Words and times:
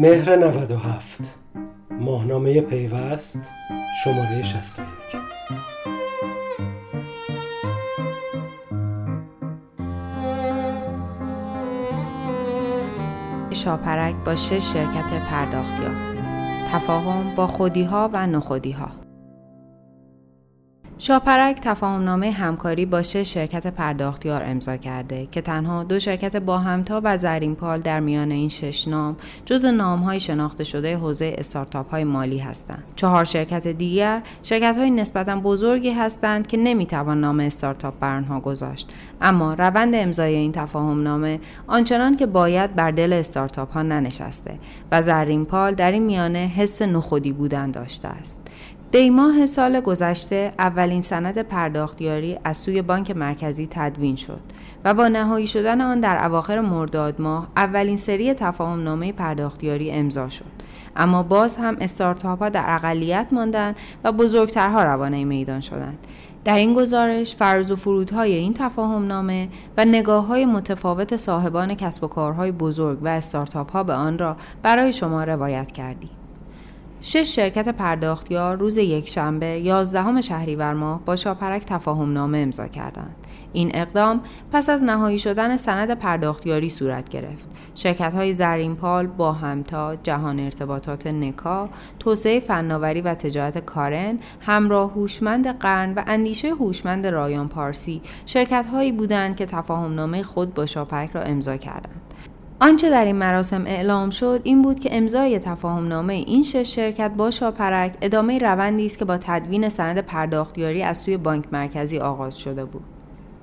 مهر 0.00 0.36
97 0.36 1.38
ماهنامه 1.90 2.60
پیوست. 2.60 3.50
شماره 4.04 4.42
61 4.42 4.86
شاپرک 13.50 14.14
با 14.24 14.34
شش 14.34 14.72
شرکت 14.72 15.28
پرداختیار 15.30 15.94
تفاهم 16.72 17.34
با 17.34 17.46
خودیها 17.46 18.10
و 18.12 18.26
نخودیها. 18.26 18.99
شاپرک 21.02 21.60
تفاهمنامه 21.62 22.30
همکاری 22.30 22.86
با 22.86 23.02
شش 23.02 23.34
شرکت 23.34 23.66
پرداختیار 23.66 24.42
امضا 24.42 24.76
کرده 24.76 25.28
که 25.30 25.40
تنها 25.40 25.84
دو 25.84 25.98
شرکت 25.98 26.36
با 26.36 26.58
همتا 26.58 27.00
و 27.04 27.16
زرینپال 27.16 27.80
در 27.80 28.00
میان 28.00 28.30
این 28.30 28.48
شش 28.48 28.88
نام 28.88 29.16
جز 29.44 29.64
های 29.64 30.20
شناخته 30.20 30.64
شده 30.64 30.96
حوزه 30.96 31.34
استارتاپ 31.38 31.90
های 31.90 32.04
مالی 32.04 32.38
هستند. 32.38 32.82
چهار 32.96 33.24
شرکت 33.24 33.66
دیگر 33.66 34.22
شرکت 34.42 34.76
های 34.76 34.90
نسبتا 34.90 35.36
بزرگی 35.36 35.90
هستند 35.90 36.46
که 36.46 36.56
نمی‌توان 36.56 37.20
نام 37.20 37.40
استارتاپ 37.40 37.94
بر 38.00 38.16
آنها 38.16 38.40
گذاشت 38.40 38.94
اما 39.20 39.54
روند 39.54 39.94
امضای 39.94 40.34
این 40.34 40.52
تفاهمنامه 40.52 41.40
آنچنان 41.66 42.16
که 42.16 42.26
باید 42.26 42.74
بر 42.74 42.90
دل 42.90 43.12
استارتاپ 43.12 43.72
ها 43.72 43.82
ننشسته 43.82 44.58
و 44.92 45.02
زرینپال 45.02 45.74
در 45.74 45.92
این 45.92 46.02
میانه 46.02 46.38
حس 46.56 46.82
نخودی 46.82 47.32
بودن 47.32 47.70
داشته 47.70 48.08
است 48.08 48.40
دیماه 48.92 49.46
سال 49.46 49.80
گذشته 49.80 50.52
اولین 50.58 51.00
سند 51.00 51.38
پرداختیاری 51.38 52.38
از 52.44 52.56
سوی 52.56 52.82
بانک 52.82 53.10
مرکزی 53.10 53.68
تدوین 53.70 54.16
شد 54.16 54.40
و 54.84 54.94
با 54.94 55.08
نهایی 55.08 55.46
شدن 55.46 55.80
آن 55.80 56.00
در 56.00 56.24
اواخر 56.24 56.60
مرداد 56.60 57.20
ماه 57.20 57.48
اولین 57.56 57.96
سری 57.96 58.34
تفاهم 58.34 58.82
نامه 58.82 59.12
پرداختیاری 59.12 59.90
امضا 59.90 60.28
شد. 60.28 60.44
اما 60.96 61.22
باز 61.22 61.56
هم 61.56 61.76
استارتاپ 61.80 62.38
ها 62.38 62.48
در 62.48 62.64
اقلیت 62.68 63.26
ماندند 63.32 63.76
و 64.04 64.12
بزرگترها 64.12 64.82
روانه 64.82 65.24
میدان 65.24 65.60
شدند. 65.60 65.98
در 66.44 66.56
این 66.56 66.74
گزارش 66.74 67.36
فرض 67.36 67.70
و 67.70 67.76
فرودهای 67.76 68.34
این 68.34 68.54
تفاهم 68.54 69.06
نامه 69.06 69.48
و 69.76 69.84
نگاه 69.84 70.26
های 70.26 70.44
متفاوت 70.44 71.16
صاحبان 71.16 71.74
کسب 71.74 72.04
و 72.04 72.08
کارهای 72.08 72.52
بزرگ 72.52 72.98
و 73.02 73.08
استارتاپ 73.08 73.72
ها 73.72 73.82
به 73.82 73.92
آن 73.92 74.18
را 74.18 74.36
برای 74.62 74.92
شما 74.92 75.24
روایت 75.24 75.72
کردیم. 75.72 76.19
شش 77.02 77.36
شرکت 77.36 77.68
پرداختیار 77.68 78.56
روز 78.56 78.78
یکشنبه 78.78 79.46
11 79.46 80.20
شهریور 80.20 80.74
ماه 80.74 81.00
با 81.04 81.16
شاپرک 81.16 81.64
تفاهم 81.64 82.12
نامه 82.12 82.38
امضا 82.38 82.66
کردند. 82.66 83.16
این 83.52 83.70
اقدام 83.74 84.20
پس 84.52 84.68
از 84.68 84.84
نهایی 84.84 85.18
شدن 85.18 85.56
سند 85.56 85.90
پرداختیاری 85.90 86.70
صورت 86.70 87.08
گرفت. 87.08 87.48
شرکت 87.74 88.14
های 88.14 88.34
زرینپال، 88.34 89.06
با 89.06 89.32
همتا، 89.32 89.96
جهان 89.96 90.40
ارتباطات 90.40 91.06
نکا، 91.06 91.68
توسعه 91.98 92.40
فناوری 92.40 93.00
و 93.00 93.14
تجارت 93.14 93.58
کارن، 93.58 94.18
همراه 94.40 94.90
هوشمند 94.92 95.58
قرن 95.58 95.94
و 95.94 96.02
اندیشه 96.06 96.50
هوشمند 96.50 97.06
رایان 97.06 97.48
پارسی 97.48 98.02
شرکت 98.26 98.66
هایی 98.66 98.92
بودند 98.92 99.36
که 99.36 99.46
تفاهم 99.46 99.94
نامه 99.94 100.22
خود 100.22 100.54
با 100.54 100.66
شاپرک 100.66 101.10
را 101.10 101.22
امضا 101.22 101.56
کردند. 101.56 102.09
آنچه 102.62 102.90
در 102.90 103.04
این 103.04 103.16
مراسم 103.16 103.66
اعلام 103.66 104.10
شد 104.10 104.40
این 104.44 104.62
بود 104.62 104.80
که 104.80 104.96
امضای 104.96 105.38
تفاهم 105.38 105.88
نامه 105.88 106.12
این 106.12 106.42
شش 106.42 106.74
شرکت 106.74 107.10
با 107.10 107.30
شاپرک 107.30 107.94
ادامه 108.02 108.38
روندی 108.38 108.86
است 108.86 108.98
که 108.98 109.04
با 109.04 109.18
تدوین 109.18 109.68
سند 109.68 109.98
پرداختیاری 109.98 110.82
از 110.82 110.98
سوی 110.98 111.16
بانک 111.16 111.44
مرکزی 111.52 111.98
آغاز 111.98 112.38
شده 112.38 112.64
بود. 112.64 112.82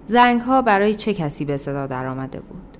زنگ 0.06 0.42
ها 0.42 0.62
برای 0.62 0.96
چه 0.96 1.14
کسی 1.14 1.46
به 1.46 1.58
صدا 1.58 1.88
درآمده 1.88 2.40
بود؟ 2.40 2.78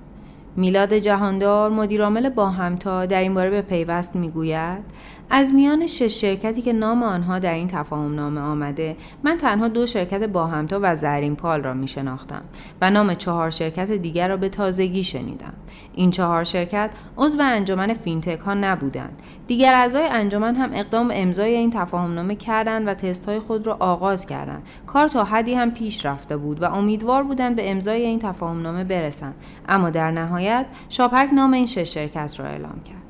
میلاد 0.56 0.94
جهاندار 0.94 1.70
مدیرعامل 1.70 2.28
با 2.28 2.50
همتا 2.50 3.06
در 3.06 3.20
این 3.20 3.34
باره 3.34 3.50
به 3.50 3.62
پیوست 3.62 4.16
می‌گوید 4.16 4.84
از 5.30 5.54
میان 5.54 5.86
شش 5.86 6.20
شرکتی 6.20 6.62
که 6.62 6.72
نام 6.72 7.02
آنها 7.02 7.38
در 7.38 7.54
این 7.54 7.66
تفاهم 7.66 8.14
نامه 8.14 8.40
آمده 8.40 8.96
من 9.22 9.36
تنها 9.36 9.68
دو 9.68 9.86
شرکت 9.86 10.22
با 10.22 10.46
همتا 10.46 10.78
و 10.82 10.94
زرین 10.94 11.36
پال 11.36 11.62
را 11.62 11.74
می 11.74 11.88
شناختم 11.88 12.42
و 12.80 12.90
نام 12.90 13.14
چهار 13.14 13.50
شرکت 13.50 13.90
دیگر 13.90 14.28
را 14.28 14.36
به 14.36 14.48
تازگی 14.48 15.02
شنیدم. 15.02 15.52
این 15.94 16.10
چهار 16.10 16.44
شرکت 16.44 16.90
عضو 17.16 17.38
انجمن 17.40 17.92
فینتک 17.92 18.38
ها 18.38 18.54
نبودند. 18.54 19.22
دیگر 19.46 19.74
اعضای 19.74 20.08
انجمن 20.08 20.54
هم 20.54 20.70
اقدام 20.74 21.08
به 21.08 21.22
امضای 21.22 21.54
این 21.54 21.70
تفاهم 21.70 22.14
نامه 22.14 22.34
کردند 22.34 22.88
و 22.88 22.94
تست 22.94 23.28
های 23.28 23.38
خود 23.38 23.66
را 23.66 23.76
آغاز 23.80 24.26
کردند. 24.26 24.62
کار 24.86 25.08
تا 25.08 25.24
حدی 25.24 25.54
هم 25.54 25.70
پیش 25.70 26.06
رفته 26.06 26.36
بود 26.36 26.62
و 26.62 26.64
امیدوار 26.64 27.22
بودند 27.22 27.56
به 27.56 27.70
امضای 27.70 28.02
این 28.02 28.18
تفاهم 28.18 28.62
نامه 28.62 28.84
برسند. 28.84 29.34
اما 29.68 29.90
در 29.90 30.10
نهایت 30.10 30.66
شاپرک 30.88 31.30
نام 31.32 31.52
این 31.52 31.66
شش 31.66 31.94
شرکت 31.94 32.40
را 32.40 32.46
اعلام 32.46 32.80
کرد. 32.84 33.07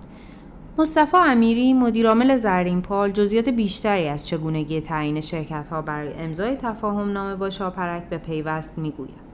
مصطفی 0.79 1.17
امیری 1.17 1.73
مدیرعامل 1.73 2.37
زرین 2.37 2.83
پال 2.83 3.11
جزئیات 3.11 3.49
بیشتری 3.49 4.09
از 4.09 4.27
چگونگی 4.29 4.81
تعیین 4.81 5.21
شرکت 5.21 5.69
ها 5.69 5.83
برای 5.83 6.13
امضای 6.15 6.57
تفاهم 6.57 7.13
نامه 7.13 7.37
با 7.37 7.51
شاپرک 7.51 8.09
به 8.09 8.19
پیوست 8.19 8.79
می‌گوید. 8.79 9.28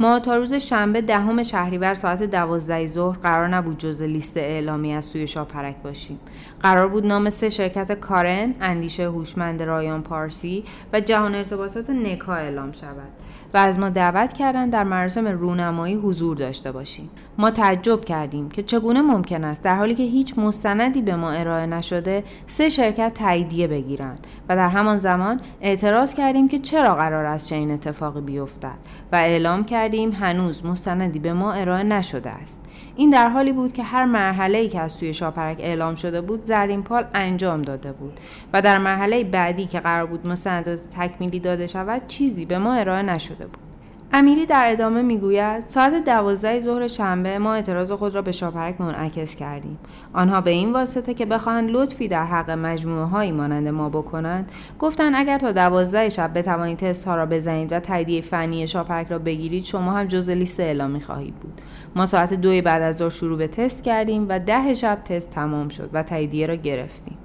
ما 0.00 0.18
تا 0.18 0.36
روز 0.36 0.54
شنبه 0.54 1.00
دهم 1.00 1.42
شهریور 1.42 1.94
ساعت 1.94 2.22
دوازده 2.22 2.86
ظهر 2.86 3.18
قرار 3.18 3.48
نبود 3.48 3.78
جز 3.78 4.02
لیست 4.02 4.36
اعلامی 4.36 4.94
از 4.94 5.04
سوی 5.04 5.26
شاپرک 5.26 5.76
باشیم. 5.76 6.20
قرار 6.62 6.88
بود 6.88 7.06
نام 7.06 7.30
سه 7.30 7.48
شرکت 7.48 7.92
کارن 7.92 8.54
اندیشه 8.60 9.08
هوشمند 9.08 9.62
رایان 9.62 10.02
پارسی 10.02 10.64
و 10.92 11.00
جهان 11.00 11.34
ارتباطات 11.34 11.90
نکا 11.90 12.34
اعلام 12.34 12.72
شود 12.72 13.08
و 13.54 13.58
از 13.58 13.78
ما 13.78 13.88
دعوت 13.88 14.32
کردند 14.32 14.72
در 14.72 14.84
مراسم 14.84 15.28
رونمایی 15.28 15.94
حضور 15.94 16.36
داشته 16.36 16.72
باشیم. 16.72 17.10
ما 17.38 17.50
تعجب 17.50 18.04
کردیم 18.04 18.48
که 18.48 18.62
چگونه 18.62 19.00
ممکن 19.00 19.44
است 19.44 19.64
در 19.64 19.74
حالی 19.74 19.94
که 19.94 20.02
هیچ 20.02 20.38
مستندی 20.38 21.02
به 21.02 21.16
ما 21.16 21.30
ارائه 21.30 21.66
نشده 21.66 22.24
سه 22.46 22.68
شرکت 22.68 23.14
تاییدیه 23.14 23.66
بگیرند 23.66 24.26
و 24.48 24.56
در 24.56 24.68
همان 24.68 24.98
زمان 24.98 25.40
اعتراض 25.60 26.14
کردیم 26.14 26.48
که 26.48 26.58
چرا 26.58 26.94
قرار 26.94 27.24
است 27.24 27.48
چنین 27.48 27.70
اتفاقی 27.70 28.20
بیفتد 28.20 28.78
و 29.12 29.16
اعلام 29.16 29.64
کردیم 29.64 29.85
هنوز 29.94 30.66
مستندی 30.66 31.18
به 31.18 31.32
ما 31.32 31.52
ارائه 31.52 31.82
نشده 31.82 32.30
است. 32.30 32.64
این 32.96 33.10
در 33.10 33.28
حالی 33.28 33.52
بود 33.52 33.72
که 33.72 33.82
هر 33.82 34.04
مرحله 34.04 34.58
ای 34.58 34.68
که 34.68 34.80
از 34.80 34.92
سوی 34.92 35.14
شاپرک 35.14 35.56
اعلام 35.60 35.94
شده 35.94 36.20
بود 36.20 36.44
زرین 36.44 36.82
پال 36.82 37.06
انجام 37.14 37.62
داده 37.62 37.92
بود 37.92 38.20
و 38.52 38.62
در 38.62 38.78
مرحله 38.78 39.24
بعدی 39.24 39.66
که 39.66 39.80
قرار 39.80 40.06
بود 40.06 40.26
مستندات 40.26 40.80
تکمیلی 40.90 41.40
داده 41.40 41.66
شود 41.66 42.02
چیزی 42.06 42.44
به 42.44 42.58
ما 42.58 42.74
ارائه 42.74 43.02
نشده 43.02 43.46
بود. 43.46 43.65
امیری 44.12 44.46
در 44.46 44.64
ادامه 44.72 45.02
می‌گوید 45.02 45.64
ساعت 45.66 46.04
دوازده 46.04 46.60
ظهر 46.60 46.86
شنبه 46.86 47.38
ما 47.38 47.54
اعتراض 47.54 47.92
خود 47.92 48.14
را 48.14 48.22
به 48.22 48.32
شاپرک 48.32 48.80
منعکس 48.80 49.34
کردیم. 49.34 49.78
آنها 50.12 50.40
به 50.40 50.50
این 50.50 50.72
واسطه 50.72 51.14
که 51.14 51.26
بخواهند 51.26 51.70
لطفی 51.70 52.08
در 52.08 52.24
حق 52.24 52.50
مجموعه 52.50 53.04
هایی 53.04 53.32
مانند 53.32 53.68
ما 53.68 53.88
بکنند 53.88 54.50
گفتند 54.78 55.12
اگر 55.16 55.38
تا 55.38 55.52
دوازده 55.52 56.08
شب 56.08 56.38
بتوانید 56.38 56.78
تست 56.78 57.04
ها 57.04 57.16
را 57.16 57.26
بزنید 57.26 57.72
و 57.72 57.80
تاییدیه 57.80 58.20
فنی 58.20 58.66
شاپرک 58.66 59.06
را 59.08 59.18
بگیرید 59.18 59.64
شما 59.64 59.92
هم 59.92 60.06
جز 60.06 60.30
لیست 60.30 60.60
اعلامی 60.60 61.00
خواهید 61.00 61.34
بود. 61.34 61.60
ما 61.96 62.06
ساعت 62.06 62.34
دوی 62.34 62.62
بعد 62.62 62.82
از 62.82 62.96
ظهر 62.96 63.08
شروع 63.08 63.38
به 63.38 63.48
تست 63.48 63.84
کردیم 63.84 64.26
و 64.28 64.38
ده 64.38 64.74
شب 64.74 64.98
تست 65.04 65.30
تمام 65.30 65.68
شد 65.68 65.90
و 65.92 66.02
تاییدیه 66.02 66.46
را 66.46 66.54
گرفتیم. 66.54 67.18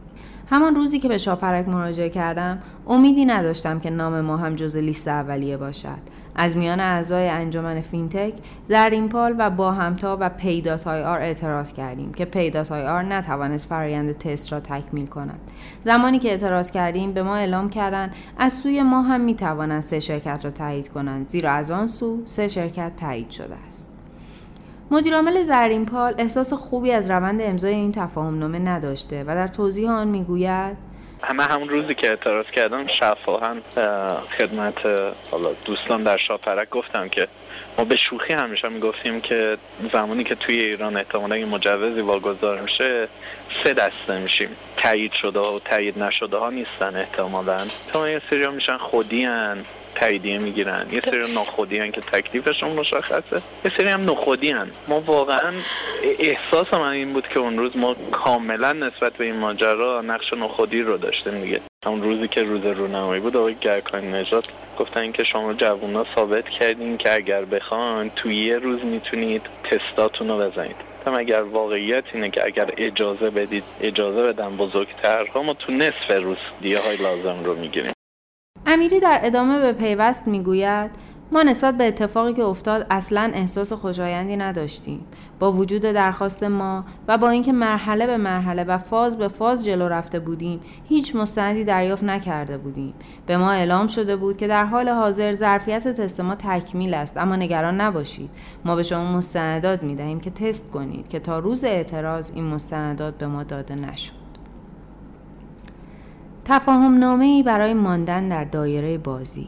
همان 0.52 0.76
روزی 0.76 1.00
که 1.00 1.08
به 1.08 1.18
شاپرک 1.18 1.68
مراجعه 1.68 2.10
کردم 2.10 2.60
امیدی 2.88 3.26
نداشتم 3.26 3.80
که 3.80 3.90
نام 3.90 4.22
ما 4.22 4.38
هم 4.38 4.56
جزء 4.56 4.76
لیست 4.76 5.08
اولیه 5.08 5.58
باشد. 5.58 6.22
از 6.36 6.58
میان 6.58 6.80
اعضای 6.80 7.30
انجمن 7.30 7.82
فینتک 7.82 8.34
زرینپال 8.66 9.36
و 9.38 9.50
باهمتا 9.50 10.18
و 10.20 10.30
Pay 10.30 10.67
dot 10.67 11.04
ir 11.04 11.20
اعتراض 11.20 11.74
کردیم 11.74 12.14
که 12.14 12.26
Pay 12.26 12.57
dot 12.57 12.88
ir 12.88 13.04
نتوانست 13.04 13.68
فرایند 13.68 14.18
تست 14.18 14.54
را 14.54 14.60
تکمیل 14.60 15.06
کند. 15.06 15.40
زمانی 15.86 16.20
که 16.20 16.30
اعتراض 16.30 16.72
کردیم 16.72 17.12
به 17.12 17.24
ما 17.24 17.36
اعلام 17.36 17.70
کردند 17.70 18.14
از 18.38 18.54
سوی 18.54 18.84
ما 18.84 19.02
هم 19.02 19.22
می 19.22 19.36
توانند 19.36 19.82
سه 19.82 20.00
شرکت 20.00 20.40
را 20.44 20.52
تایید 20.52 20.90
کنند 20.90 21.30
زیرا 21.30 21.52
از 21.52 21.72
آن 21.72 21.88
سو 21.88 22.22
سه 22.26 22.48
شرکت 22.48 22.96
تایید 22.96 23.30
شده 23.30 23.56
است. 23.68 23.91
مدیرعامل 24.92 25.44
زرینپال 25.44 26.16
احساس 26.18 26.54
خوبی 26.54 26.92
از 26.92 27.12
روند 27.12 27.42
امضای 27.42 27.74
این 27.74 27.92
تفاهم 27.92 28.40
نامه 28.40 28.60
نداشته 28.60 29.24
و 29.24 29.36
در 29.36 29.48
توضیح 29.48 29.92
آن 29.92 30.08
می‌گوید. 30.08 30.78
همه 31.22 31.44
همون 31.44 31.70
روزی 31.70 31.96
که 31.96 32.10
اعتراض 32.10 32.46
کردم 32.46 32.88
شفاها 32.88 33.56
خدمت 34.38 34.86
حالا 35.32 35.54
دوستان 35.66 36.04
در 36.04 36.18
شاپرک 36.18 36.70
گفتم 36.70 37.10
که 37.10 37.28
ما 37.78 37.84
به 37.84 37.96
شوخی 37.96 38.34
همیشه 38.34 38.70
می‌گفتیم 38.70 39.22
که 39.22 39.58
زمانی 39.94 40.24
که 40.24 40.36
توی 40.36 40.56
ایران 40.56 40.98
احتمالا 40.98 41.36
این 41.36 41.48
مجوزی 41.48 42.02
واگذار 42.02 42.62
میشه 42.62 43.08
سه 43.64 43.74
دسته 43.74 44.20
میشیم. 44.20 44.50
تایید 44.78 45.12
شده 45.12 45.40
و 45.40 45.60
تایید 45.60 46.04
نشده 46.04 46.38
ها 46.38 46.50
نیستن 46.50 46.96
احتمالا. 46.96 47.68
تا 47.94 48.10
یه 48.10 48.22
سری 48.30 48.48
میشن 48.48 48.78
خودی 48.78 49.24
هن. 49.24 49.58
تاییدیه 49.96 50.38
می‌گیرن. 50.38 50.86
یه 50.92 51.02
سری 51.06 51.34
ناخودی 51.34 51.78
هن 51.78 51.92
که 51.92 52.02
تکلیفشون 52.02 52.72
مشخصه. 52.72 53.42
یه 53.66 53.72
سری 53.78 53.88
هم 53.88 54.10
نخودی 54.10 54.50
هن 54.50 54.72
ما 54.88 55.00
واقعا 55.00 55.54
احساس 56.20 56.74
من 56.74 56.88
این 56.88 57.14
بود 57.14 57.28
که 57.28 57.40
اون 57.40 57.58
روز 57.58 57.78
ما 57.78 57.96
کاملا 58.12 58.74
نسبت 58.74 59.14
به 59.14 59.26
این 59.26 59.36
ماجرا 59.36 60.02
نقش 60.02 60.34
نخودی 60.34 60.82
رو 60.82 60.98
داشتیم 60.98 61.42
دیگه. 61.42 61.62
اون 61.86 62.02
روزی 62.02 62.28
که 62.28 62.44
روز 62.44 62.66
رونمایی 62.66 63.22
بود 63.22 63.38
آقای 63.38 63.56
گرکان 63.62 64.16
نجات 64.16 64.46
گفتن 64.80 65.12
که 65.12 65.24
شما 65.24 65.54
جوونا 65.54 66.06
ثابت 66.16 66.50
کردین 66.50 66.98
که 66.98 67.14
اگر 67.14 67.46
بخوان 67.46 68.10
توی 68.16 68.46
یه 68.46 68.58
روز 68.58 68.86
می‌تونید 68.86 69.42
تستاتون 69.64 70.28
رو 70.28 70.38
بزنید. 70.38 70.76
گفتم 71.00 71.20
اگر 71.20 71.42
واقعیت 71.42 72.04
اینه 72.14 72.30
که 72.30 72.46
اگر 72.46 72.74
اجازه 72.78 73.30
بدید 73.30 73.64
اجازه 73.82 74.24
بدن 74.24 74.58
بزرگترها 74.58 75.44
ما 75.44 75.54
تو 75.54 75.72
نصف 75.72 76.12
روز 76.24 76.38
دیه 76.62 76.80
های 76.80 76.98
لازم 76.98 77.44
رو 77.44 77.56
می‌گیریم. 77.56 77.92
امیری 78.66 79.00
در 79.00 79.20
ادامه 79.24 79.60
به 79.60 79.74
پیوست 79.74 80.28
می‌گوید 80.28 80.92
ما 81.34 81.44
نسبت 81.44 81.78
به 81.78 81.88
اتفاقی 81.88 82.34
که 82.34 82.44
افتاد 82.44 82.88
اصلا 82.90 83.32
احساس 83.34 83.74
خوشایندی 83.74 84.38
نداشتیم. 84.38 85.06
با 85.40 85.52
وجود 85.52 85.82
درخواست 85.82 86.44
ما 86.44 86.86
و 87.08 87.18
با 87.18 87.30
اینکه 87.30 87.52
مرحله 87.52 88.08
به 88.08 88.18
مرحله 88.18 88.64
و 88.64 88.78
فاز 88.78 89.18
به 89.18 89.28
فاز 89.28 89.66
جلو 89.66 89.88
رفته 89.88 90.20
بودیم 90.20 90.60
هیچ 90.90 91.16
مستندی 91.16 91.64
دریافت 91.64 92.04
نکرده 92.04 92.58
بودیم. 92.58 92.94
به 93.26 93.38
ما 93.38 93.52
اعلام 93.52 93.88
شده 93.88 94.16
بود 94.16 94.38
که 94.38 94.48
در 94.48 94.66
حال 94.66 94.90
حاضر 94.90 95.34
ظرفیت 95.34 95.88
تست 95.88 96.20
ما 96.20 96.36
تکمیل 96.36 96.94
است 96.94 97.18
اما 97.18 97.36
نگران 97.36 97.82
نباشید. 97.82 98.30
ما 98.66 98.76
به 98.76 98.84
شما 98.84 99.18
مستندات 99.18 99.84
می 99.84 99.96
دهیم 99.96 100.20
که 100.20 100.30
تست 100.30 100.72
کنید 100.72 101.08
که 101.08 101.20
تا 101.20 101.40
روز 101.40 101.66
اعتراض 101.66 102.32
این 102.36 102.44
مستندات 102.44 103.18
به 103.18 103.28
ما 103.28 103.44
داده 103.44 103.76
نشد. 103.76 104.21
تفاهم 106.54 106.98
نامه 106.98 107.26
ای 107.26 107.44
برای 107.44 107.74
ماندن 107.74 108.30
در 108.30 108.44
دایره 108.44 108.98
بازی 108.98 109.48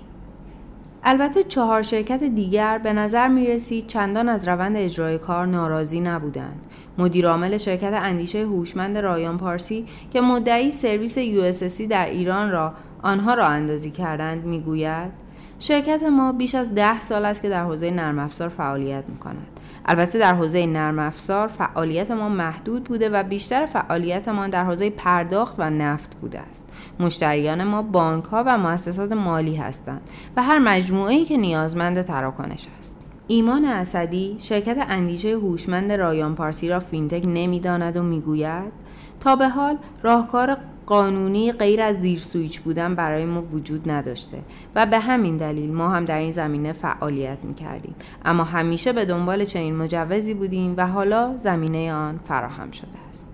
البته 1.04 1.44
چهار 1.44 1.82
شرکت 1.82 2.24
دیگر 2.24 2.78
به 2.78 2.94
نظر 2.94 3.28
می 3.28 3.48
رسید 3.48 3.88
چندان 3.88 4.30
از 4.30 4.48
روند 4.48 4.78
اجرای 4.78 5.18
کار 5.18 5.46
ناراضی 5.46 6.02
نبودند. 6.02 6.66
مدیرعامل 6.98 7.58
شرکت 7.58 7.94
اندیشه 7.94 8.46
هوشمند 8.46 8.98
رایان 8.98 9.38
پارسی 9.38 9.86
که 10.12 10.22
مدعی 10.22 10.72
سرویس 10.72 11.20
USSC 11.20 11.82
در 11.82 12.06
ایران 12.06 12.52
را 12.52 12.74
آنها 13.02 13.34
را 13.34 13.48
اندازی 13.48 13.92
کردند 13.92 14.46
می‌گوید 14.46 15.23
شرکت 15.60 16.04
ما 16.04 16.32
بیش 16.32 16.56
از 16.56 16.76
ده 16.76 17.00
سال 17.00 17.26
است 17.26 17.42
که 17.42 17.50
در 17.50 17.64
حوزه 17.64 17.92
نرم 17.92 18.20
افزار 18.20 18.50
فعالیت 18.50 19.04
می 19.08 19.18
کند. 19.18 19.48
البته 19.86 20.20
در 20.20 20.34
حوزه 20.34 20.66
نرم 20.66 21.00
افزار 21.00 21.48
فعالیت 21.48 22.12
ما 22.12 22.30
محدود 22.30 22.84
بوده 22.84 23.10
و 23.10 23.24
بیشتر 23.24 23.66
فعالیت 23.66 24.28
ما 24.28 24.48
در 24.48 24.64
حوزه 24.64 24.90
پرداخت 24.90 25.56
و 25.58 25.70
نفت 25.70 26.16
بوده 26.16 26.40
است. 26.40 26.70
مشتریان 27.00 27.64
ما 27.64 27.82
بانک 27.82 28.24
ها 28.24 28.44
و 28.48 28.58
مؤسسات 28.58 29.12
مالی 29.12 29.56
هستند 29.56 30.02
و 30.38 30.44
هر 30.44 30.60
مجموعه 30.60 31.14
ای 31.14 31.26
که 31.26 31.38
نیازمند 31.38 32.02
تراکنش 32.02 32.68
است. 32.80 33.00
ایمان 33.28 33.66
اسدی 33.66 34.36
شرکت 34.40 34.86
اندیشه 34.90 35.30
هوشمند 35.30 35.92
رایان 35.92 36.36
پارسی 36.36 36.70
را 36.70 36.80
فینتک 36.80 37.24
نمی‌داند 37.28 37.98
و 37.98 38.04
می‌گوید 38.04 38.84
تا 39.24 39.36
به 39.36 39.50
حال 39.50 39.78
راهکار 40.02 40.58
قانونی 40.86 41.52
غیر 41.52 41.82
از 41.82 41.96
زیر 41.96 42.20
سویچ 42.20 42.60
بودن 42.60 42.96
برای 42.96 43.26
ما 43.26 43.42
وجود 43.42 43.92
نداشته 43.92 44.38
و 44.76 44.86
به 44.86 45.00
همین 45.00 45.38
دلیل 45.38 45.74
ما 45.74 45.90
هم 45.90 46.06
در 46.06 46.18
این 46.18 46.32
زمینه 46.32 46.72
فعالیت 46.72 47.38
می 47.44 47.54
کردیم 47.54 47.96
اما 48.26 48.44
همیشه 48.44 48.94
به 48.94 49.06
دنبال 49.06 49.46
چنین 49.46 49.76
مجوزی 49.76 50.34
بودیم 50.34 50.74
و 50.78 50.88
حالا 50.88 51.38
زمینه 51.38 51.94
آن 51.94 52.18
فراهم 52.18 52.72
شده 52.72 52.98
است. 53.10 53.33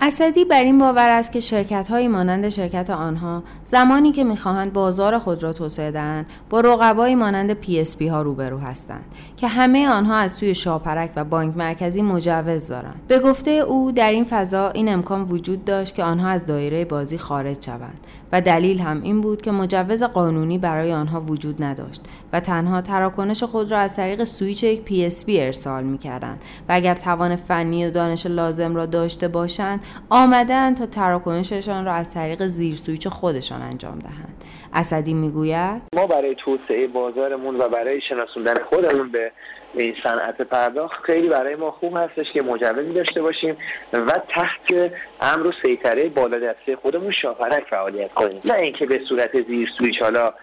اسدی 0.00 0.44
بر 0.44 0.64
این 0.64 0.78
باور 0.78 1.08
است 1.08 1.32
که 1.32 1.40
شرکت 1.40 1.88
های 1.88 2.08
مانند 2.08 2.48
شرکت 2.48 2.90
آنها 2.90 3.42
زمانی 3.64 4.12
که 4.12 4.24
می‌خواهند 4.24 4.72
بازار 4.72 5.18
خود 5.18 5.42
را 5.42 5.52
توسعه 5.52 5.90
دهند 5.90 6.26
با 6.50 6.60
رقبایی 6.60 7.14
مانند 7.14 7.52
PSP 7.52 8.08
ها 8.08 8.22
روبرو 8.22 8.58
هستند 8.58 9.04
که 9.36 9.48
همه 9.48 9.88
آنها 9.88 10.16
از 10.16 10.32
سوی 10.32 10.54
شاپرک 10.54 11.10
و 11.16 11.24
بانک 11.24 11.56
مرکزی 11.56 12.02
مجوز 12.02 12.68
دارند. 12.68 13.00
به 13.08 13.18
گفته 13.18 13.50
او 13.50 13.92
در 13.92 14.10
این 14.10 14.24
فضا 14.24 14.70
این 14.70 14.88
امکان 14.88 15.22
وجود 15.22 15.64
داشت 15.64 15.94
که 15.94 16.04
آنها 16.04 16.28
از 16.28 16.46
دایره 16.46 16.84
بازی 16.84 17.18
خارج 17.18 17.64
شوند 17.66 18.00
و 18.32 18.40
دلیل 18.40 18.78
هم 18.78 19.02
این 19.02 19.20
بود 19.20 19.42
که 19.42 19.50
مجوز 19.50 20.02
قانونی 20.02 20.58
برای 20.58 20.92
آنها 20.92 21.20
وجود 21.20 21.62
نداشت 21.62 22.00
و 22.32 22.40
تنها 22.40 22.80
تراکنش 22.80 23.42
خود 23.42 23.70
را 23.70 23.78
از 23.78 23.96
طریق 23.96 24.24
سویچ 24.24 24.62
یک 24.62 24.86
PSP 24.86 25.24
ارسال 25.28 25.84
می 25.84 25.98
کردند 25.98 26.38
و 26.68 26.72
اگر 26.72 26.94
توان 26.94 27.36
فنی 27.36 27.86
و 27.86 27.90
دانش 27.90 28.26
لازم 28.26 28.76
را 28.76 28.86
داشته 28.86 29.28
باشند 29.28 29.80
آمدن 30.10 30.74
تا 30.74 30.86
تراکنششان 30.86 31.84
را 31.84 31.92
از 31.92 32.14
طریق 32.14 32.46
زیر 32.46 32.76
سویچ 32.76 33.08
خودشان 33.08 33.62
انجام 33.62 33.98
دهند. 33.98 34.44
اسدی 34.74 35.14
می‌گوید 35.14 35.82
ما 35.96 36.06
برای 36.06 36.34
توسعه 36.34 36.86
بازارمون 36.86 37.56
و 37.56 37.68
برای 37.68 38.00
شناسوندن 38.00 38.54
خودمون 38.70 39.12
به 39.12 39.32
این 39.74 39.94
صنعت 40.02 40.42
پرداخت 40.42 41.02
خیلی 41.02 41.28
برای 41.28 41.56
ما 41.56 41.70
خوب 41.70 41.96
هستش 41.96 42.32
که 42.32 42.42
مجوزی 42.42 42.92
داشته 42.92 43.22
باشیم 43.22 43.56
و 43.92 44.20
تحت 44.28 44.92
امر 45.20 45.46
و 45.46 45.52
سیطره 45.62 46.08
بالادستی 46.08 46.76
خودمون 46.82 47.10
شاپرک 47.10 47.64
فعالیت 47.70 48.14
کنیم. 48.14 48.40
نه 48.44 48.54
اینکه 48.54 48.86
به 48.86 49.00
صورت 49.08 49.46
زیر 49.46 49.68
سویچ 49.78 50.02
حالا 50.02 50.34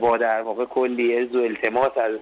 با 0.00 0.16
در 0.16 0.42
واقع 0.42 0.64
کلی 0.64 1.16
عز 1.16 1.34
و 1.34 1.38
التماس 1.38 1.98
از 1.98 2.12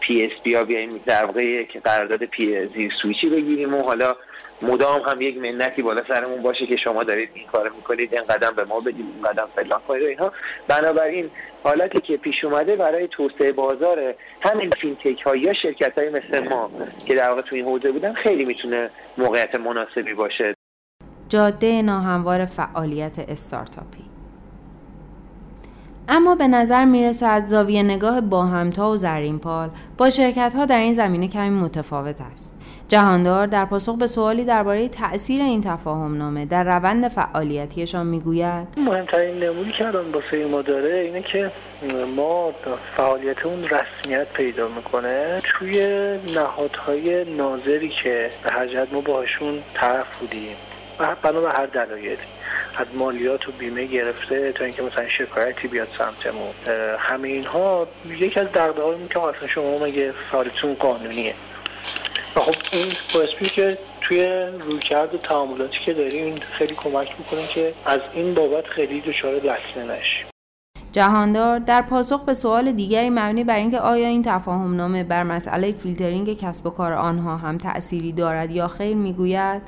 PSP 0.00 0.54
ها 0.54 0.64
بیایم 0.64 1.00
در 1.06 1.24
واقع 1.24 1.62
که 1.62 1.80
قرارداد 1.80 2.24
پی 2.24 2.68
زیر 2.74 2.92
سویچی 3.02 3.28
بگیریم 3.28 3.74
و 3.74 3.82
حالا 3.82 4.16
مدام 4.62 5.00
هم 5.00 5.20
یک 5.20 5.38
منتی 5.38 5.82
بالا 5.82 6.02
سرمون 6.08 6.42
باشه 6.42 6.66
که 6.66 6.76
شما 6.76 7.02
دارید 7.02 7.30
این 7.34 7.46
کار 7.46 7.68
می‌کنید 7.68 8.14
اینقدم 8.14 8.50
به 8.56 8.64
ما 8.64 8.80
بدید 8.80 9.06
اینقدم 9.14 9.48
فلان 9.56 9.80
کنید 9.88 10.02
اینها. 10.02 10.32
بنابراین 10.68 11.30
حالتی 11.64 12.00
که 12.00 12.16
پیش 12.16 12.44
اومده 12.44 12.76
برای 12.76 13.08
توسعه 13.08 13.52
بازار 13.52 14.14
همین 14.40 14.70
فینتک 14.80 15.22
ها 15.22 15.36
یا 15.36 15.54
شرکت 15.54 15.98
های 15.98 16.10
مثل 16.10 16.48
ما 16.48 16.70
که 17.06 17.14
در 17.14 17.28
واقع 17.28 17.42
تو 17.42 17.56
این 17.56 17.64
حوزه 17.64 17.92
بودن 17.92 18.12
خیلی 18.12 18.44
می‌تونه 18.44 18.90
موقعیت 19.18 19.54
مناسبی 19.54 20.14
باشه. 20.14 20.54
جاده 21.28 21.82
ناهموار 21.82 22.44
فعالیت 22.44 23.18
استارتاپی. 23.18 24.13
اما 26.08 26.34
به 26.34 26.48
نظر 26.48 26.84
می‌رسه 26.84 27.26
از 27.26 27.48
زاویه 27.48 27.82
نگاه 27.82 28.20
با 28.20 28.46
همتا 28.46 28.90
و 28.90 28.96
زرینپال 28.96 29.70
با 29.98 30.10
شرکت 30.10 30.54
ها 30.56 30.64
در 30.64 30.78
این 30.78 30.92
زمینه 30.92 31.28
کمی 31.28 31.50
متفاوت 31.50 32.20
است. 32.32 32.60
جهاندار 32.88 33.46
در 33.46 33.64
پاسخ 33.64 33.96
به 33.96 34.06
سوالی 34.06 34.44
درباره 34.44 34.88
تاثیر 34.88 35.42
این 35.42 35.60
تفاهم 35.60 36.18
نامه 36.18 36.46
در 36.46 36.64
روند 36.64 37.08
فعالیتیشان 37.08 38.06
می‌گوید 38.06 38.68
مهمترین 38.76 39.42
نمودی 39.42 39.72
که 39.72 39.86
الان 39.86 40.12
باسه 40.12 40.46
ما 40.46 40.62
داره 40.62 40.94
اینه 40.94 41.22
که 41.22 41.50
ما 42.16 42.52
فعالیت 42.96 43.46
اون 43.46 43.64
رسمیت 43.64 44.32
پیدا 44.32 44.68
می‌کنه 44.68 45.40
توی 45.44 45.78
نهادهای 46.34 47.36
ناظری 47.36 47.88
که 48.02 48.30
به 48.44 48.50
هر 48.50 48.86
ما 48.92 49.00
باشون 49.00 49.58
طرف 49.74 50.06
بودیم 50.20 50.56
بنا 51.22 51.40
به 51.40 51.50
هر 51.50 51.66
دلایلی 51.66 52.16
از 52.76 52.86
مالیات 52.94 53.48
و 53.48 53.52
بیمه 53.52 53.84
گرفته 53.84 54.52
تا 54.52 54.64
اینکه 54.64 54.82
مثلا 54.82 55.08
شکایتی 55.08 55.68
بیاد 55.68 55.88
سمتمون. 55.98 56.54
همه 56.98 57.28
اینها 57.28 57.88
یکی 58.08 58.40
از 58.40 58.46
دغدغه‌هایی 58.46 59.08
که 59.08 59.18
اصلا 59.18 59.48
شما 59.48 59.78
مگه 59.78 60.12
فعالیتتون 60.30 60.74
قانونیه؟ 60.74 61.34
و 62.36 62.40
خب 62.40 62.54
این 62.72 62.92
باعث 63.14 63.28
که 63.54 63.78
توی 64.00 64.26
رویکرد 64.60 65.14
و 65.14 65.18
تعاملاتی 65.18 65.78
که 65.84 65.92
داریم 65.92 66.24
این 66.24 66.38
خیلی 66.58 66.74
کمک 66.74 67.08
می‌کنه 67.18 67.46
که 67.46 67.74
از 67.86 68.00
این 68.14 68.34
بابت 68.34 68.66
خیلی 68.66 69.00
دچار 69.00 69.34
لطمه 69.34 69.98
نشیم 69.98 70.26
جهاندار 70.92 71.58
در 71.58 71.82
پاسخ 71.82 72.24
به 72.24 72.34
سوال 72.34 72.72
دیگری 72.72 73.10
مبنی 73.10 73.44
بر 73.44 73.56
اینکه 73.56 73.78
آیا 73.78 74.08
این 74.08 74.22
تفاهم 74.22 74.76
نامه 74.76 75.04
بر 75.04 75.22
مسئله 75.22 75.72
فیلترینگ 75.72 76.38
کسب 76.38 76.66
و 76.66 76.70
کار 76.70 76.92
آنها 76.92 77.36
هم 77.36 77.58
تأثیری 77.58 78.12
دارد 78.12 78.50
یا 78.50 78.68
خیر 78.68 78.96
می‌گوید 78.96 79.62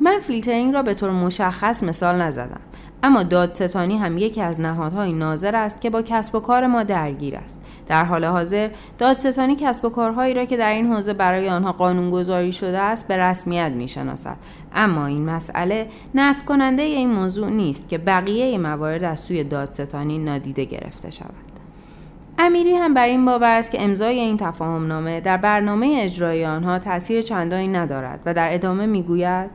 من 0.00 0.18
فیلترینگ 0.18 0.74
را 0.74 0.82
به 0.82 0.94
طور 0.94 1.10
مشخص 1.10 1.82
مثال 1.82 2.22
نزدم. 2.22 2.60
اما 3.02 3.22
دادستانی 3.22 3.98
هم 3.98 4.18
یکی 4.18 4.40
از 4.40 4.60
نهادهای 4.60 5.12
ناظر 5.12 5.56
است 5.56 5.80
که 5.80 5.90
با 5.90 6.02
کسب 6.02 6.34
و 6.34 6.40
کار 6.40 6.66
ما 6.66 6.82
درگیر 6.82 7.36
است. 7.36 7.60
در 7.88 8.04
حال 8.04 8.24
حاضر 8.24 8.70
دادستانی 8.98 9.56
کسب 9.56 9.84
و 9.84 9.88
کارهایی 9.88 10.34
را 10.34 10.44
که 10.44 10.56
در 10.56 10.72
این 10.72 10.92
حوزه 10.92 11.12
برای 11.12 11.48
آنها 11.48 11.72
قانونگذاری 11.72 12.52
شده 12.52 12.78
است 12.78 13.08
به 13.08 13.16
رسمیت 13.16 13.72
می‌شناسد. 13.72 14.36
اما 14.74 15.06
این 15.06 15.30
مسئله 15.30 15.88
نفع 16.14 16.44
کننده 16.44 16.82
این 16.82 17.10
موضوع 17.10 17.50
نیست 17.50 17.88
که 17.88 17.98
بقیه 17.98 18.58
موارد 18.58 19.04
از 19.04 19.20
سوی 19.20 19.44
دادستانی 19.44 20.18
نادیده 20.18 20.64
گرفته 20.64 21.10
شود. 21.10 21.34
امیری 22.38 22.74
هم 22.74 22.94
بر 22.94 23.06
این 23.06 23.24
باور 23.24 23.58
است 23.58 23.70
که 23.70 23.82
امضای 23.82 24.18
این 24.18 24.36
تفاهم 24.36 24.86
نامه 24.86 25.20
در 25.20 25.36
برنامه 25.36 25.98
اجرای 26.00 26.46
آنها 26.46 26.78
تاثیر 26.78 27.22
چندانی 27.22 27.68
ندارد 27.68 28.20
و 28.26 28.34
در 28.34 28.54
ادامه 28.54 28.86
می‌گوید 28.86 29.50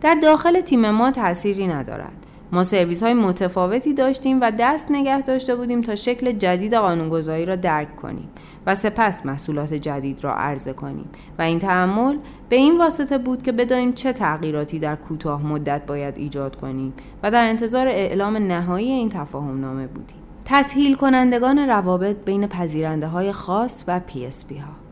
در 0.00 0.14
داخل 0.14 0.60
تیم 0.60 0.90
ما 0.90 1.10
تأثیری 1.10 1.66
ندارد. 1.66 2.12
ما 2.52 2.64
سرویس 2.64 3.02
های 3.02 3.14
متفاوتی 3.14 3.94
داشتیم 3.94 4.40
و 4.40 4.52
دست 4.58 4.90
نگه 4.90 5.20
داشته 5.20 5.56
بودیم 5.56 5.82
تا 5.82 5.94
شکل 5.94 6.32
جدید 6.32 6.74
قانونگذاری 6.74 7.46
را 7.46 7.56
درک 7.56 7.96
کنیم 7.96 8.28
و 8.66 8.74
سپس 8.74 9.26
محصولات 9.26 9.74
جدید 9.74 10.24
را 10.24 10.34
عرضه 10.34 10.72
کنیم. 10.72 11.08
و 11.38 11.42
این 11.42 11.58
تحمل 11.58 12.16
به 12.48 12.56
این 12.56 12.78
واسطه 12.78 13.18
بود 13.18 13.42
که 13.42 13.52
بدانیم 13.52 13.92
چه 13.92 14.12
تغییراتی 14.12 14.78
در 14.78 14.96
کوتاه 14.96 15.46
مدت 15.46 15.86
باید 15.86 16.16
ایجاد 16.16 16.56
کنیم 16.56 16.92
و 17.22 17.30
در 17.30 17.48
انتظار 17.48 17.88
اعلام 17.88 18.36
نهایی 18.36 18.90
این 18.90 19.08
تفاهم 19.08 19.60
نامه 19.60 19.86
بودیم. 19.86 20.16
تسهیل 20.44 20.94
کنندگان 20.94 21.58
روابط 21.58 22.16
بین 22.24 22.46
پذیرنده 22.46 23.06
های 23.06 23.32
خاص 23.32 23.84
و 23.88 24.00
پی 24.00 24.24
ها. 24.24 24.30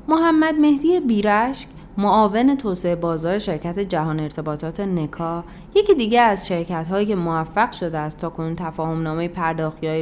محمد 0.08 0.54
مهدی 0.54 1.00
بیرشک 1.00 1.68
معاون 1.98 2.56
توسعه 2.56 2.96
بازار 2.96 3.38
شرکت 3.38 3.78
جهان 3.78 4.20
ارتباطات 4.20 4.80
نکا 4.80 5.44
یکی 5.74 5.94
دیگه 5.94 6.20
از 6.20 6.46
شرکت 6.46 6.88
هایی 6.88 7.06
که 7.06 7.16
موفق 7.16 7.72
شده 7.72 7.98
است 7.98 8.18
تا 8.18 8.30
کنون 8.30 8.56
تفاهم 8.56 9.02
نامه 9.02 9.28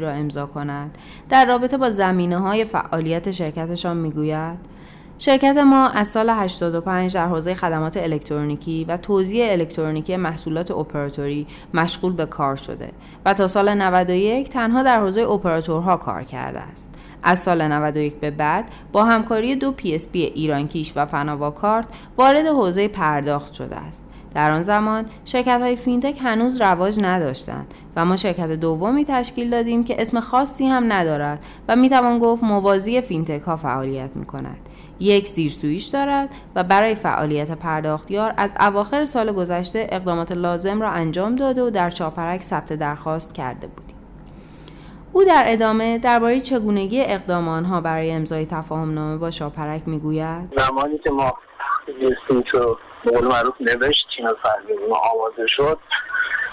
را 0.00 0.10
امضا 0.10 0.46
کند. 0.46 0.98
در 1.28 1.46
رابطه 1.46 1.76
با 1.76 1.90
زمینه 1.90 2.38
های 2.38 2.64
فعالیت 2.64 3.30
شرکتشان 3.30 3.96
می‌گوید 3.96 4.75
شرکت 5.18 5.56
ما 5.56 5.88
از 5.88 6.08
سال 6.08 6.30
85 6.30 7.14
در 7.14 7.26
حوزه 7.26 7.54
خدمات 7.54 7.96
الکترونیکی 7.96 8.85
و 8.85 8.96
توزیع 8.96 9.52
الکترونیکی 9.52 10.16
محصولات 10.16 10.70
اپراتوری 10.70 11.46
مشغول 11.75 12.12
به 12.12 12.26
کار 12.26 12.56
شده 12.56 12.90
و 13.25 13.35
تا 13.35 13.49
سال 13.49 13.75
91 13.75 14.49
تنها 14.49 14.82
در 14.82 15.00
حوزه 15.00 15.20
اپراتورها 15.20 15.96
کار 15.96 16.23
کرده 16.23 16.61
است. 16.61 16.94
از 17.23 17.38
سال 17.38 17.68
91 17.68 18.14
به 18.16 18.30
بعد 18.30 18.64
با 18.92 19.04
همکاری 19.04 19.56
دو 19.56 19.73
PSP 19.73 20.18
ایرانکیش 20.18 20.92
و 20.96 21.06
فناوا 21.06 21.50
کارت 21.50 21.87
وارد 22.16 22.46
حوزه 22.46 22.88
پرداخت 22.88 23.52
شده 23.52 23.76
است. 23.76 24.06
در 24.35 24.52
آن 24.52 24.62
زمان 24.62 25.06
شرکت 25.25 25.61
های 25.61 25.76
فینتک 25.76 26.18
هنوز 26.23 26.61
رواج 26.61 26.99
نداشتند 27.02 27.75
و 27.96 28.04
ما 28.04 28.16
شرکت 28.16 28.50
دومی 28.50 29.04
تشکیل 29.04 29.50
دادیم 29.50 29.85
که 29.85 30.02
اسم 30.02 30.20
خاصی 30.20 30.66
هم 30.66 30.92
ندارد 30.92 31.44
و 31.68 31.76
می‌توان 31.76 32.18
گفت 32.18 32.44
موازی 32.44 33.00
فینتک 33.00 33.42
ها 33.42 33.56
فعالیت 33.56 34.11
می 34.14 34.25
کند. 34.25 34.65
یک 35.00 35.28
زیرسویش 35.28 35.84
دارد 35.84 36.28
و 36.54 36.64
برای 36.64 36.94
فعالیت 36.94 37.58
پرداختیار 37.58 38.34
از 38.36 38.54
اواخر 38.60 39.04
سال 39.04 39.32
گذشته 39.32 39.86
اقدامات 39.90 40.32
لازم 40.32 40.82
را 40.82 40.90
انجام 40.90 41.36
داده 41.36 41.62
و 41.62 41.70
در 41.70 41.90
چاپرک 41.90 42.42
ثبت 42.42 42.72
درخواست 42.72 43.34
کرده 43.34 43.66
بودیم. 43.66 43.96
او 45.12 45.24
در 45.24 45.44
ادامه 45.46 45.98
درباره 45.98 46.40
چگونگی 46.40 47.02
اقدام 47.02 47.48
آنها 47.48 47.80
برای 47.80 48.10
امضای 48.10 48.46
تفاهم 48.46 48.94
نامه 48.94 49.16
با 49.16 49.30
شاپرک 49.30 49.82
می‌گوید 49.86 50.52
زمانی 50.56 50.98
که 50.98 51.10
ما 51.10 51.38
رو 52.52 52.78
قول 53.04 53.26
معروف 53.28 53.54
نوشتیم 53.60 54.26
و 54.26 54.34
ما 54.90 55.00
آماده 55.12 55.46
شد 55.46 55.78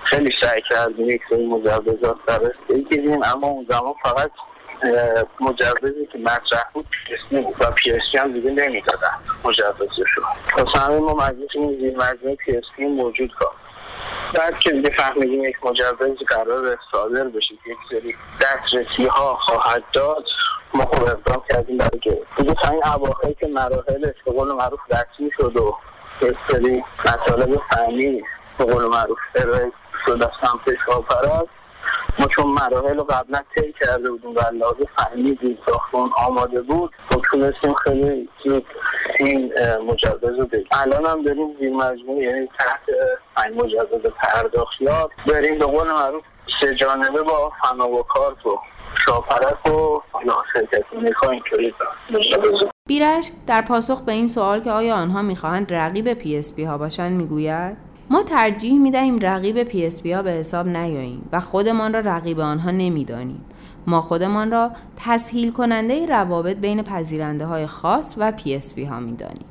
خیلی 0.05 0.29
سعی 0.41 0.61
کردیم 0.69 1.09
یک 1.09 1.21
سری 1.29 1.47
مجوزات 1.47 2.17
درست 2.27 2.59
بگیریم 2.69 3.21
اما 3.23 3.47
اون 3.47 3.67
زمان 3.69 3.93
فقط 4.03 4.31
مجوزی 5.39 6.05
که 6.11 6.17
مطرح 6.17 6.63
بود 6.73 6.87
پی 7.29 7.37
و 7.37 7.71
پی 7.71 7.91
هم 8.19 8.33
دیگه 8.33 8.51
نمی‌دادن 8.51 9.17
مجوزشو. 9.45 10.21
پس 10.57 10.81
همه 10.81 10.99
ما 10.99 11.13
مجلس 11.13 11.79
زیر 11.79 11.97
مجموعه 11.97 12.37
پی 12.75 12.85
موجود 12.85 13.31
کار 13.39 13.51
بعد 14.33 14.59
که 14.59 14.71
دیگه 14.71 14.89
فهمیدیم 14.97 15.43
یک 15.43 15.65
مجوز 15.65 16.17
قرار 16.27 16.77
صادر 16.91 17.23
بشه 17.23 17.53
یک 17.53 17.77
سری 17.89 18.15
دسترسی 18.41 19.05
ها 19.05 19.35
خواهد 19.35 19.83
داد 19.93 20.23
ما 20.73 20.85
خب 20.85 21.03
اقدام 21.03 21.43
کردیم 21.49 21.77
برای 21.77 21.99
که 22.01 22.21
دیگه 22.37 22.53
تا 22.53 22.69
این 22.69 22.85
اواخر 22.85 23.33
که 23.33 23.47
مراحل 23.47 24.11
به 24.25 24.31
قول 24.31 24.51
معروف 24.51 24.79
رسمی 24.89 25.31
شد 25.37 25.57
و 25.57 25.77
یک 26.21 26.35
سری 26.51 26.83
مطالب 26.99 27.61
فنی 27.71 28.23
به 28.57 28.65
قول 28.65 28.85
معروف 28.85 29.17
ارائه 29.35 29.71
شد 30.05 30.23
از 30.23 30.31
سمت 30.41 30.77
شاپرست 30.85 31.62
ما 32.19 32.27
چون 32.27 32.45
مراحل 32.47 32.97
رو 32.97 33.03
قبلا 33.03 33.39
طی 33.55 33.73
کرده 33.81 34.11
بودیم 34.11 34.31
و 34.31 34.39
لازم 34.53 34.85
فهمیدیم 34.97 35.57
ساختمون 35.65 36.11
آماده 36.27 36.61
بود 36.61 36.91
تونستیم 37.31 37.73
خیلی 37.73 38.29
زود 38.43 38.65
این 39.19 39.53
مجوز 39.87 40.23
رو 40.39 40.45
بگیریم 40.45 40.67
الان 40.71 41.05
هم 41.05 41.23
داریم 41.23 41.55
زیر 41.59 41.73
مجموع 41.73 42.23
یعنی 42.23 42.49
تحت 42.59 42.79
این 43.45 43.53
مجوز 43.55 44.11
پرداختیار 44.21 45.11
داریم 45.27 45.59
به 45.59 45.65
قول 45.65 45.91
معروف 45.91 46.23
سه 46.61 46.75
جانبه 46.75 47.21
با 47.21 47.51
فناوا 47.61 47.89
و 47.89 48.05
شاپرک 49.05 49.65
و 49.65 50.01
شرکت 50.53 50.83
اینطوری 51.29 51.73
بیرشک 52.87 53.33
در 53.47 53.61
پاسخ 53.61 54.01
به 54.01 54.11
این 54.11 54.27
سوال 54.27 54.59
که 54.59 54.71
آیا 54.71 54.95
آنها 54.95 55.21
می‌خواهند 55.21 55.73
رقیب 55.73 56.13
PSP 56.13 56.63
ها 56.63 56.77
باشند 56.77 57.11
می‌گوید؟ 57.11 57.92
ما 58.09 58.23
ترجیح 58.23 58.79
می 58.79 58.91
دهیم 58.91 59.19
رقیب 59.19 59.63
PSP 59.63 60.05
ها 60.05 60.21
به 60.21 60.31
حساب 60.31 60.67
نیاییم 60.67 61.29
و 61.31 61.39
خودمان 61.39 61.93
را 61.93 61.99
رقیب 61.99 62.39
آنها 62.39 62.71
نمی‌دانیم. 62.71 63.41
ما 63.87 64.01
خودمان 64.01 64.51
را 64.51 64.71
تسهیل 64.97 65.51
کننده 65.51 66.05
روابط 66.05 66.57
بین 66.57 66.81
پذیرنده 66.81 67.45
های 67.45 67.67
خاص 67.67 68.15
و 68.17 68.31
PSP 68.31 68.79
ها 68.79 68.99
می 68.99 69.15
دانیم. 69.15 69.45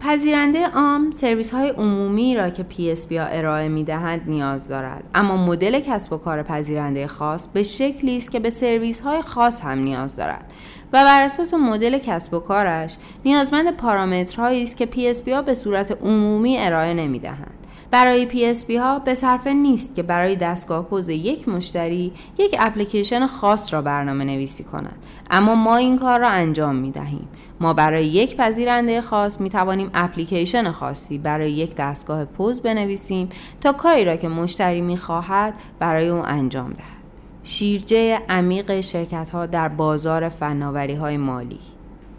پذیرنده 0.00 0.66
عام 0.66 1.10
سرویس 1.10 1.54
های 1.54 1.68
عمومی 1.68 2.36
را 2.36 2.50
که 2.50 2.62
PSP 2.62 3.12
ها 3.12 3.24
ارائه 3.24 3.68
می 3.68 3.84
دهند 3.84 4.22
نیاز 4.26 4.68
دارد 4.68 5.04
اما 5.14 5.36
مدل 5.36 5.80
کسب 5.80 6.12
و 6.12 6.16
کار 6.16 6.42
پذیرنده 6.42 7.06
خاص 7.06 7.46
به 7.46 7.62
شکلی 7.62 8.16
است 8.16 8.30
که 8.30 8.40
به 8.40 8.50
سرویس 8.50 9.00
های 9.00 9.22
خاص 9.22 9.60
هم 9.60 9.78
نیاز 9.78 10.16
دارد 10.16 10.52
و 10.92 11.04
بر 11.04 11.24
اساس 11.24 11.54
مدل 11.54 11.98
کسب 11.98 12.34
و 12.34 12.38
کارش 12.38 12.96
نیازمند 13.24 13.76
پارامترهایی 13.76 14.62
است 14.62 14.76
که 14.76 14.86
PSP 14.86 15.28
ها 15.28 15.42
به 15.42 15.54
صورت 15.54 16.02
عمومی 16.02 16.58
ارائه 16.58 16.94
نمی 16.94 17.18
دهند 17.18 17.57
برای 17.90 18.54
PSP 18.54 18.70
ها 18.70 18.98
به 18.98 19.14
صرفه 19.14 19.52
نیست 19.52 19.94
که 19.94 20.02
برای 20.02 20.36
دستگاه 20.36 20.84
پوز 20.84 21.08
یک 21.08 21.48
مشتری 21.48 22.12
یک 22.38 22.56
اپلیکیشن 22.58 23.26
خاص 23.26 23.74
را 23.74 23.82
برنامه 23.82 24.24
نویسی 24.24 24.64
کنند 24.64 25.02
اما 25.30 25.54
ما 25.54 25.76
این 25.76 25.98
کار 25.98 26.20
را 26.20 26.28
انجام 26.28 26.76
می 26.76 26.90
دهیم. 26.90 27.28
ما 27.60 27.72
برای 27.72 28.06
یک 28.06 28.36
پذیرنده 28.36 29.00
خاص 29.00 29.40
می 29.40 29.50
توانیم 29.50 29.90
اپلیکیشن 29.94 30.70
خاصی 30.70 31.18
برای 31.18 31.52
یک 31.52 31.74
دستگاه 31.76 32.24
پوز 32.24 32.62
بنویسیم 32.62 33.28
تا 33.60 33.72
کاری 33.72 34.04
را 34.04 34.16
که 34.16 34.28
مشتری 34.28 34.80
می 34.80 34.96
خواهد 34.96 35.54
برای 35.78 36.08
او 36.08 36.22
انجام 36.26 36.70
دهد. 36.70 36.98
شیرجه 37.42 38.20
عمیق 38.28 38.80
شرکت 38.80 39.30
ها 39.30 39.46
در 39.46 39.68
بازار 39.68 40.28
فناوری 40.28 40.94
های 40.94 41.16
مالی. 41.16 41.60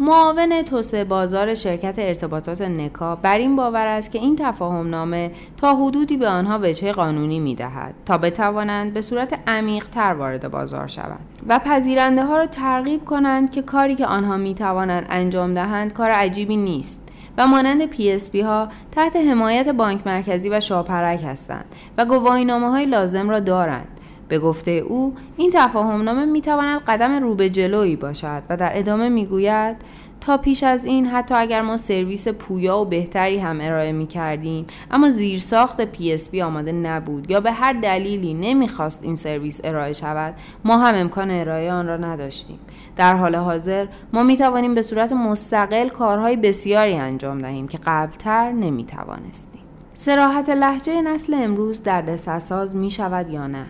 معاون 0.01 0.61
توسعه 0.61 1.03
بازار 1.03 1.55
شرکت 1.55 1.95
ارتباطات 1.97 2.61
نکا 2.61 3.15
بر 3.15 3.37
این 3.37 3.55
باور 3.55 3.87
است 3.87 4.11
که 4.11 4.19
این 4.19 4.35
تفاهم 4.35 4.89
نامه 4.89 5.31
تا 5.57 5.75
حدودی 5.75 6.17
به 6.17 6.27
آنها 6.27 6.59
وجه 6.63 6.91
قانونی 6.91 7.39
می 7.39 7.55
دهد 7.55 7.93
تا 8.05 8.17
بتوانند 8.17 8.93
به 8.93 9.01
صورت 9.01 9.39
عمیق 9.47 9.87
تر 9.87 10.13
وارد 10.13 10.51
بازار 10.51 10.87
شوند 10.87 11.19
و 11.47 11.59
پذیرنده 11.59 12.25
ها 12.25 12.37
را 12.37 12.45
ترغیب 12.45 13.05
کنند 13.05 13.51
که 13.51 13.61
کاری 13.61 13.95
که 13.95 14.05
آنها 14.05 14.37
می 14.37 14.55
توانند 14.55 15.05
انجام 15.09 15.53
دهند 15.53 15.93
کار 15.93 16.09
عجیبی 16.11 16.57
نیست 16.57 17.09
و 17.37 17.47
مانند 17.47 17.93
PSP 17.93 18.35
ها 18.35 18.69
تحت 18.91 19.15
حمایت 19.15 19.69
بانک 19.69 20.07
مرکزی 20.07 20.49
و 20.49 20.59
شاپرک 20.59 21.23
هستند 21.23 21.65
و 21.97 22.05
گواهی 22.05 22.45
نامه 22.45 22.69
های 22.69 22.85
لازم 22.85 23.29
را 23.29 23.39
دارند. 23.39 23.98
به 24.29 24.39
گفته 24.39 24.71
او 24.71 25.15
این 25.37 25.51
تفاهم 25.53 26.01
نامه 26.01 26.25
می 26.25 26.41
تواند 26.41 26.81
قدم 26.87 27.23
رو 27.23 27.35
به 27.35 27.49
جلویی 27.49 27.95
باشد 27.95 28.43
و 28.49 28.57
در 28.57 28.77
ادامه 28.77 29.09
می 29.09 29.25
گوید 29.25 29.77
تا 30.21 30.37
پیش 30.37 30.63
از 30.63 30.85
این 30.85 31.05
حتی 31.05 31.35
اگر 31.35 31.61
ما 31.61 31.77
سرویس 31.77 32.27
پویا 32.27 32.79
و 32.79 32.85
بهتری 32.85 33.39
هم 33.39 33.57
ارائه 33.61 33.91
می 33.91 34.07
کردیم 34.07 34.67
اما 34.91 35.09
زیرساخت 35.09 35.93
PSP 35.93 36.35
آماده 36.35 36.71
نبود 36.71 37.31
یا 37.31 37.39
به 37.39 37.51
هر 37.51 37.73
دلیلی 37.73 38.33
نمی‌خواست 38.33 39.03
این 39.03 39.15
سرویس 39.15 39.61
ارائه 39.63 39.93
شود 39.93 40.33
ما 40.65 40.77
هم 40.77 40.95
امکان 40.95 41.31
ارائه 41.31 41.71
آن 41.71 41.87
را 41.87 41.97
نداشتیم. 41.97 42.59
در 42.95 43.15
حال 43.15 43.35
حاضر 43.35 43.87
ما 44.13 44.23
می 44.23 44.37
توانیم 44.37 44.75
به 44.75 44.81
صورت 44.81 45.13
مستقل 45.13 45.89
کارهای 45.89 46.35
بسیاری 46.35 46.93
انجام 46.93 47.41
دهیم 47.41 47.67
که 47.67 47.79
قبلتر 47.85 48.51
نمی 48.51 48.85
توانستیم 48.85 49.61
سراحت 49.93 50.49
لحجه 50.49 51.01
نسل 51.01 51.33
امروز 51.33 51.83
در 51.83 52.15
ساز 52.15 52.75
می 52.75 52.91
شود 52.91 53.29
یا 53.29 53.47
نه؟ 53.47 53.65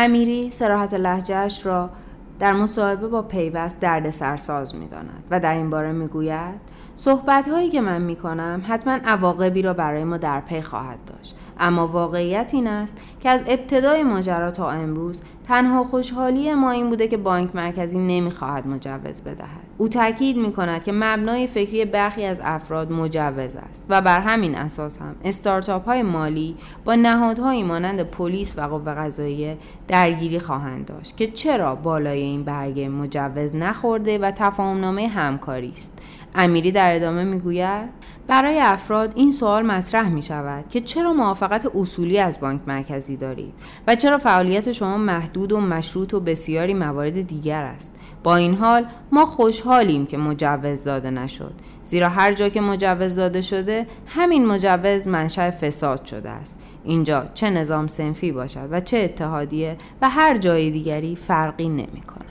امیری 0.00 0.50
سراحت 0.50 0.94
لحجهش 0.94 1.66
را 1.66 1.90
در 2.38 2.52
مصاحبه 2.52 3.08
با 3.08 3.22
پیوست 3.22 3.80
درد 3.80 4.10
سرساز 4.10 4.74
می 4.74 4.86
داند 4.88 5.24
و 5.30 5.40
در 5.40 5.54
این 5.54 5.70
باره 5.70 5.92
می 5.92 6.06
گوید 6.06 6.60
صحبت 6.96 7.48
هایی 7.48 7.70
که 7.70 7.80
من 7.80 8.02
می 8.02 8.16
کنم 8.16 8.62
حتما 8.68 8.92
عواقبی 8.92 9.62
را 9.62 9.72
برای 9.72 10.04
ما 10.04 10.16
در 10.16 10.40
پی 10.40 10.62
خواهد 10.62 10.98
داشت. 11.06 11.36
اما 11.60 11.86
واقعیت 11.86 12.50
این 12.52 12.66
است 12.66 12.98
که 13.20 13.30
از 13.30 13.44
ابتدای 13.46 14.02
ماجرا 14.02 14.50
تا 14.50 14.70
امروز 14.70 15.22
تنها 15.48 15.84
خوشحالی 15.84 16.54
ما 16.54 16.70
این 16.70 16.88
بوده 16.88 17.08
که 17.08 17.16
بانک 17.16 17.56
مرکزی 17.56 17.98
نمی‌خواهد 17.98 18.66
مجوز 18.66 19.22
بدهد. 19.22 19.67
او 19.78 19.88
تاکید 19.88 20.36
می 20.36 20.52
کند 20.52 20.84
که 20.84 20.92
مبنای 20.92 21.46
فکری 21.46 21.84
برخی 21.84 22.24
از 22.24 22.40
افراد 22.44 22.92
مجوز 22.92 23.56
است 23.56 23.86
و 23.88 24.00
بر 24.00 24.20
همین 24.20 24.54
اساس 24.54 24.98
هم 24.98 25.16
استارتاپ 25.24 25.84
های 25.84 26.02
مالی 26.02 26.56
با 26.84 26.94
نهادهایی 26.94 27.62
مانند 27.62 28.02
پلیس 28.02 28.58
و 28.58 28.60
قوه 28.60 28.94
قضاییه 28.94 29.58
درگیری 29.88 30.38
خواهند 30.38 30.86
داشت 30.86 31.16
که 31.16 31.26
چرا 31.26 31.74
بالای 31.74 32.20
این 32.20 32.44
برگه 32.44 32.88
مجوز 32.88 33.56
نخورده 33.56 34.18
و 34.18 34.30
تفاهمنامه 34.30 35.08
همکاری 35.08 35.72
است. 35.72 35.98
امیری 36.34 36.72
در 36.72 36.96
ادامه 36.96 37.24
می‌گوید 37.24 37.88
برای 38.26 38.60
افراد 38.60 39.12
این 39.14 39.32
سوال 39.32 39.66
مطرح 39.66 40.08
می 40.08 40.22
شود 40.22 40.68
که 40.68 40.80
چرا 40.80 41.12
موافقت 41.12 41.76
اصولی 41.76 42.18
از 42.18 42.40
بانک 42.40 42.60
مرکزی 42.66 43.16
دارید 43.16 43.54
و 43.86 43.94
چرا 43.94 44.18
فعالیت 44.18 44.72
شما 44.72 44.98
محدود 44.98 45.52
و 45.52 45.60
مشروط 45.60 46.14
و 46.14 46.20
بسیاری 46.20 46.74
موارد 46.74 47.26
دیگر 47.26 47.64
است 47.64 47.97
با 48.22 48.36
این 48.36 48.54
حال 48.54 48.86
ما 49.12 49.26
خوشحالیم 49.26 50.06
که 50.06 50.16
مجوز 50.16 50.84
داده 50.84 51.10
نشد. 51.10 51.52
زیرا 51.84 52.08
هر 52.08 52.32
جا 52.32 52.48
که 52.48 52.60
مجوز 52.60 53.16
داده 53.16 53.40
شده 53.40 53.86
همین 54.06 54.46
مجوز 54.46 55.08
منشأ 55.08 55.50
فساد 55.50 56.04
شده 56.04 56.30
است. 56.30 56.62
اینجا 56.84 57.26
چه 57.34 57.50
نظام 57.50 57.86
سنفی 57.86 58.32
باشد 58.32 58.68
و 58.70 58.80
چه 58.80 58.98
اتحادیه 58.98 59.76
و 60.02 60.08
هر 60.08 60.38
جای 60.38 60.70
دیگری 60.70 61.16
فرقی 61.16 61.68
نمی 61.68 62.02
کند. 62.06 62.28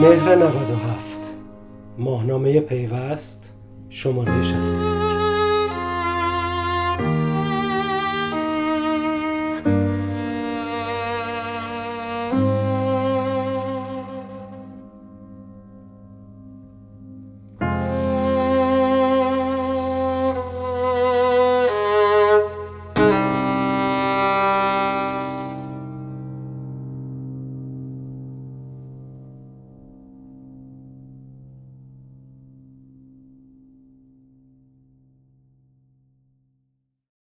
مهر 0.00 0.34
97 0.34 1.36
ماهنامه 1.98 2.60
پیوست. 2.60 3.47
شماره 3.98 4.42
60 4.42 4.87